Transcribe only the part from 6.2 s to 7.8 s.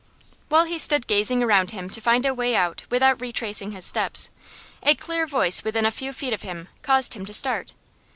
of him caused him to start.